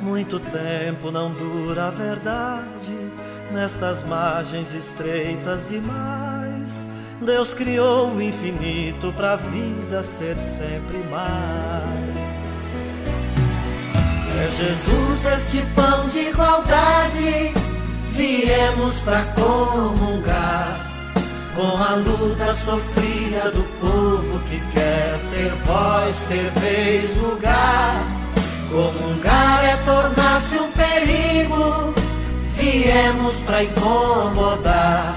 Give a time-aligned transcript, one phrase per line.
[0.00, 3.12] Muito tempo não dura a verdade
[3.50, 6.86] nestas margens estreitas demais.
[7.20, 12.38] Deus criou o infinito para a vida ser sempre mais.
[14.40, 17.52] É Jesus este pão de igualdade,
[18.10, 20.88] viemos para comungar
[21.56, 28.17] com a luta sofrida do povo que quer ter voz, ter vez, lugar.
[28.70, 31.94] Comungar é tornar-se um perigo,
[32.52, 35.16] viemos para incomodar.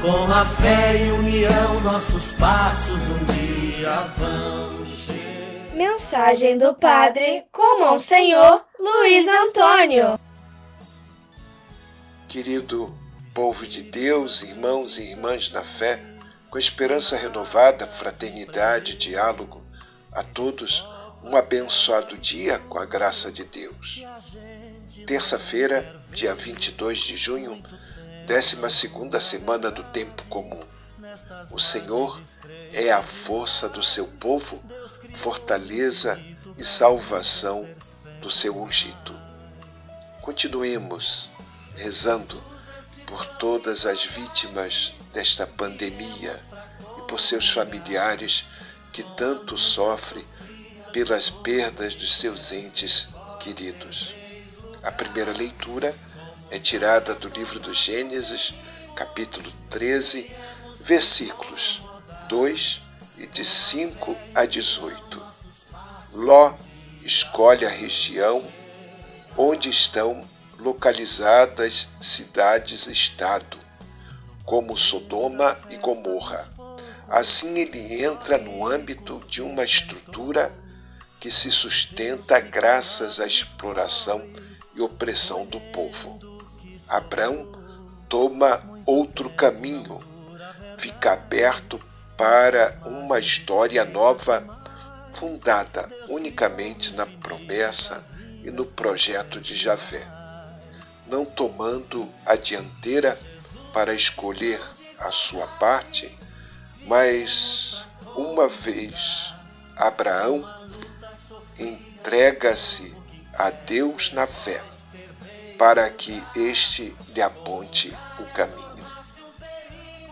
[0.00, 5.76] Com a fé e união, nossos passos um dia vão chegar.
[5.76, 10.18] Mensagem do Padre com Monsenhor Luiz Antônio.
[12.28, 12.94] Querido
[13.34, 16.00] povo de Deus, irmãos e irmãs na fé,
[16.48, 19.60] com esperança renovada, fraternidade, diálogo,
[20.12, 20.82] a todos
[21.22, 24.02] um abençoado dia com a graça de Deus.
[25.06, 27.62] Terça-feira, dia 22 de junho,
[28.26, 30.62] 12 semana do tempo comum.
[31.50, 32.20] O Senhor
[32.72, 34.62] é a força do seu povo,
[35.14, 36.22] fortaleza
[36.56, 37.68] e salvação
[38.20, 39.18] do seu ungido.
[40.22, 41.30] Continuemos
[41.74, 42.40] rezando
[43.06, 46.38] por todas as vítimas desta pandemia
[46.98, 48.44] e por seus familiares
[48.92, 50.24] que tanto sofrem
[50.92, 54.14] pelas perdas dos seus entes queridos.
[54.82, 55.94] A primeira leitura
[56.50, 58.52] é tirada do livro do Gênesis,
[58.96, 60.30] capítulo 13,
[60.80, 61.82] versículos
[62.28, 62.82] 2
[63.18, 65.22] e de 5 a 18.
[66.12, 66.54] Ló
[67.02, 68.42] escolhe a região
[69.36, 73.58] onde estão localizadas cidades-estado,
[74.44, 76.48] como Sodoma e Gomorra.
[77.08, 80.52] Assim ele entra no âmbito de uma estrutura
[81.20, 84.26] que se sustenta graças à exploração
[84.74, 86.18] e opressão do povo.
[86.88, 87.52] Abraão
[88.08, 90.00] toma outro caminho,
[90.78, 91.78] fica aberto
[92.16, 94.42] para uma história nova
[95.12, 98.04] fundada unicamente na promessa
[98.42, 100.20] e no projeto de Javé
[101.10, 103.18] não tomando a dianteira
[103.74, 104.60] para escolher
[104.98, 106.16] a sua parte,
[106.86, 109.34] mas uma vez
[109.76, 110.48] Abraão
[111.60, 112.94] entrega-se
[113.34, 114.62] a Deus na fé,
[115.58, 118.70] para que este lhe aponte o caminho.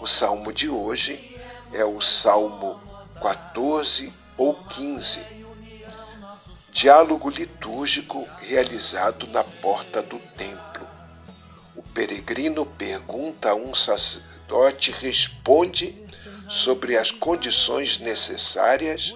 [0.00, 1.38] O salmo de hoje
[1.72, 2.80] é o Salmo
[3.22, 5.20] 14 ou 15,
[6.72, 10.66] diálogo litúrgico realizado na porta do templo
[11.96, 15.94] peregrino pergunta a um sacerdote responde
[16.46, 19.14] sobre as condições necessárias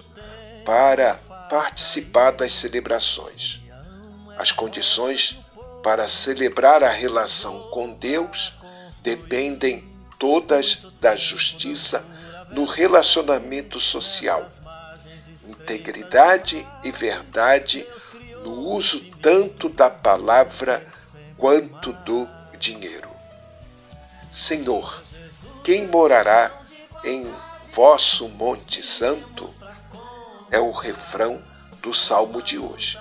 [0.65, 1.19] para
[1.51, 3.59] participar das celebrações.
[4.37, 5.37] As condições
[5.83, 8.53] para celebrar a relação com Deus
[9.01, 12.05] dependem todas da justiça
[12.51, 14.47] no relacionamento social,
[15.45, 17.85] integridade e verdade
[18.45, 20.85] no uso tanto da palavra
[21.37, 23.11] quanto do dinheiro.
[24.31, 25.03] Senhor,
[25.65, 26.49] quem morará
[27.03, 27.29] em
[27.73, 29.60] vosso Monte Santo?
[30.51, 31.41] É o refrão
[31.81, 32.99] do salmo de hoje.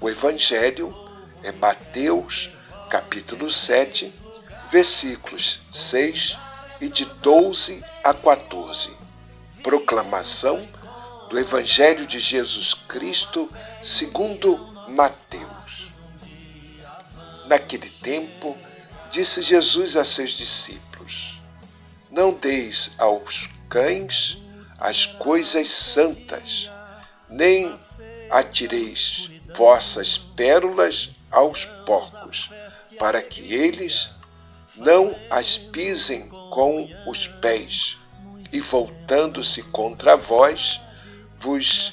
[0.00, 0.94] O Evangelho
[1.42, 2.50] é Mateus,
[2.88, 4.12] capítulo 7,
[4.70, 6.36] versículos 6
[6.80, 8.96] e de 12 a 14.
[9.62, 10.68] Proclamação
[11.28, 13.50] do Evangelho de Jesus Cristo
[13.82, 14.56] segundo
[14.88, 15.88] Mateus.
[17.46, 18.56] Naquele tempo,
[19.10, 21.40] Disse Jesus a seus discípulos:
[22.08, 24.38] Não deis aos cães
[24.78, 26.70] as coisas santas,
[27.30, 27.78] nem
[28.30, 32.50] atireis vossas pérolas aos porcos,
[32.98, 34.10] para que eles
[34.76, 37.96] não as pisem com os pés,
[38.52, 40.80] e voltando-se contra vós,
[41.38, 41.92] vos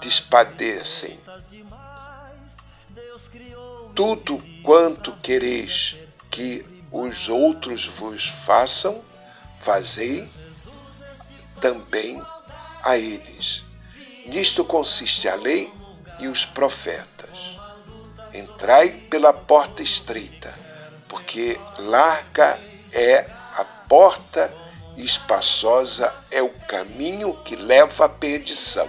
[0.00, 1.18] despadecem.
[3.94, 5.96] Tudo quanto quereis
[6.30, 9.02] que os outros vos façam,
[9.60, 10.28] fazei
[11.60, 12.22] também
[12.84, 13.65] a eles.
[14.26, 15.72] Nisto consiste a lei
[16.18, 17.56] e os profetas.
[18.34, 20.52] Entrai pela porta estreita,
[21.08, 22.60] porque larga
[22.92, 23.18] é
[23.54, 24.52] a porta
[24.96, 28.88] e espaçosa é o caminho que leva à perdição,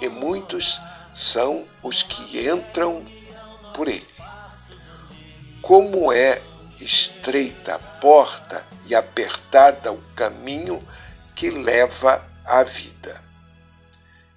[0.00, 0.80] e muitos
[1.12, 3.04] são os que entram
[3.74, 4.06] por ele.
[5.60, 6.40] Como é
[6.80, 10.80] estreita a porta e apertada o caminho
[11.34, 13.27] que leva à vida.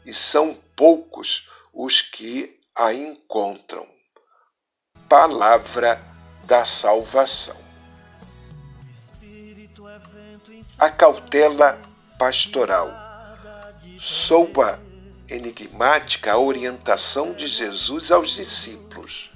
[0.06, 3.88] E são poucos os que a encontram.
[5.07, 6.01] palavra
[6.45, 7.57] da salvação.
[10.80, 11.80] A cautela
[12.18, 12.89] pastoral.
[14.00, 14.81] Soa
[15.30, 19.31] enigmática a orientação de Jesus aos discípulos.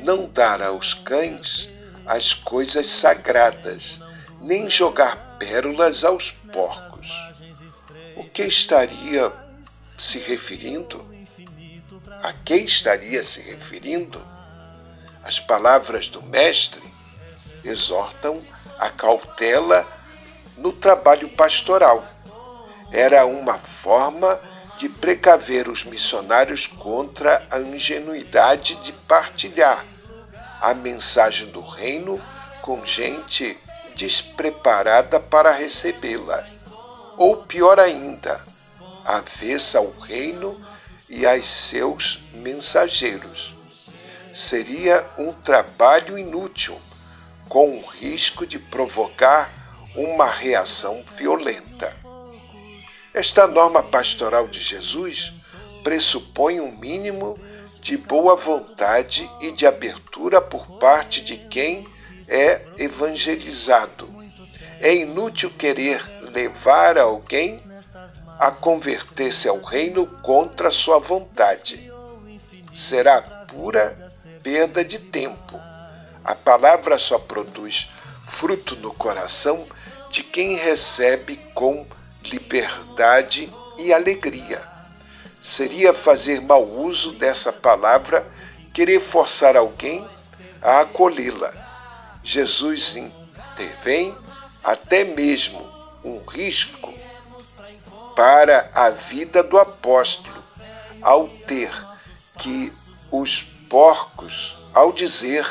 [0.00, 1.68] Não dar aos cães
[2.06, 3.98] as coisas sagradas,
[4.40, 7.08] nem jogar pérolas aos porcos.
[8.16, 9.43] O que estaria
[10.04, 11.02] se referindo?
[12.22, 14.22] A que estaria se referindo?
[15.22, 16.82] As palavras do Mestre
[17.64, 18.38] exortam
[18.78, 19.86] a cautela
[20.58, 22.06] no trabalho pastoral.
[22.92, 24.38] Era uma forma
[24.76, 29.82] de precaver os missionários contra a ingenuidade de partilhar
[30.60, 32.20] a mensagem do reino
[32.60, 33.58] com gente
[33.96, 36.46] despreparada para recebê-la,
[37.16, 38.53] ou pior ainda,
[39.04, 40.60] avessa ao reino
[41.08, 43.54] e aos seus mensageiros.
[44.32, 46.80] Seria um trabalho inútil,
[47.48, 49.52] com o risco de provocar
[49.94, 51.94] uma reação violenta.
[53.12, 55.32] Esta norma pastoral de Jesus
[55.84, 57.38] pressupõe um mínimo
[57.80, 61.86] de boa vontade e de abertura por parte de quem
[62.26, 64.12] é evangelizado.
[64.80, 66.02] É inútil querer
[66.32, 67.62] levar alguém
[68.44, 71.90] a converter-se ao reino contra sua vontade.
[72.74, 74.12] Será pura
[74.42, 75.58] perda de tempo.
[76.22, 77.88] A palavra só produz
[78.26, 79.66] fruto no coração
[80.10, 81.86] de quem recebe com
[82.22, 84.60] liberdade e alegria.
[85.40, 88.26] Seria fazer mau uso dessa palavra
[88.74, 90.06] querer forçar alguém
[90.60, 91.50] a acolhê-la.
[92.22, 94.14] Jesus intervém
[94.62, 95.66] até mesmo
[96.04, 96.93] um risco
[98.14, 100.42] para a vida do apóstolo
[101.02, 101.70] ao ter
[102.38, 102.72] que
[103.10, 105.46] os porcos, ao dizer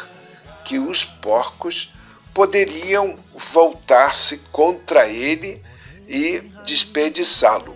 [0.65, 1.94] que os porcos
[2.33, 3.15] poderiam
[3.51, 5.63] voltar-se contra ele
[6.07, 7.75] e desperdiçá-lo.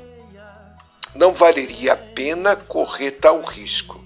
[1.14, 4.04] Não valeria a pena correr tal risco.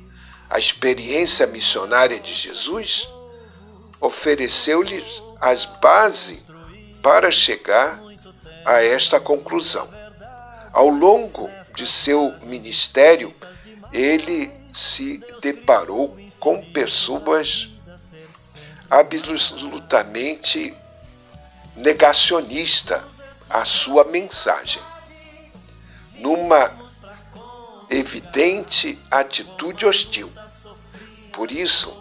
[0.50, 3.08] A experiência missionária de Jesus
[4.00, 6.40] ofereceu-lhes as bases
[7.02, 8.00] para chegar
[8.66, 10.01] a esta conclusão.
[10.74, 13.36] Ao longo de seu ministério,
[13.92, 17.70] ele se deparou com pessoas
[18.90, 20.74] absolutamente
[21.76, 23.04] negacionista
[23.50, 24.82] a sua mensagem.
[26.16, 26.72] Numa
[27.90, 30.32] evidente atitude hostil.
[31.34, 31.94] Por isso,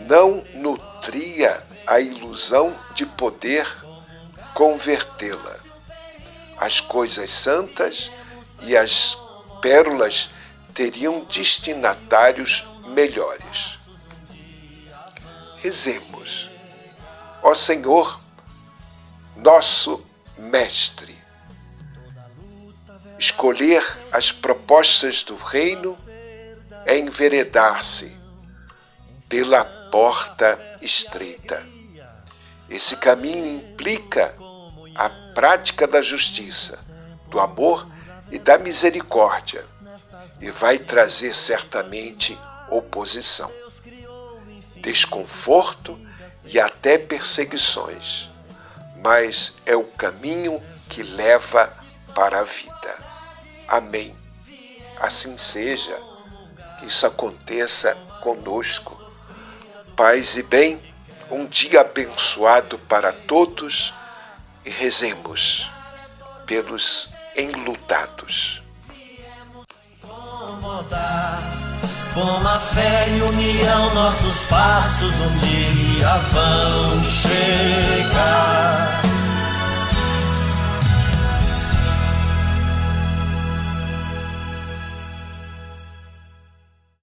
[0.00, 3.66] não nutria a ilusão de poder
[4.54, 5.65] convertê-la.
[6.56, 8.10] As coisas santas
[8.62, 9.16] e as
[9.60, 10.30] pérolas
[10.74, 13.78] teriam destinatários melhores.
[15.58, 16.50] Rezemos.
[17.42, 18.20] Ó Senhor,
[19.36, 20.04] nosso
[20.38, 21.16] Mestre,
[23.18, 23.82] escolher
[24.12, 25.96] as propostas do reino
[26.84, 28.14] é enveredar-se
[29.28, 31.64] pela porta estreita.
[32.68, 34.34] Esse caminho implica
[34.96, 36.78] a prática da justiça,
[37.28, 37.86] do amor
[38.30, 39.64] e da misericórdia
[40.40, 42.38] e vai trazer certamente
[42.70, 43.50] oposição,
[44.76, 45.98] desconforto
[46.44, 48.28] e até perseguições,
[48.96, 51.72] mas é o caminho que leva
[52.14, 52.98] para a vida.
[53.68, 54.16] Amém.
[55.00, 56.00] Assim seja,
[56.78, 59.02] que isso aconteça conosco.
[59.94, 60.80] Paz e bem,
[61.30, 63.92] um dia abençoado para todos
[64.66, 65.70] e rezemos
[66.44, 68.60] pelos enlutados.
[72.12, 78.95] Com a fé e união, nossos passos um dia vão chegar.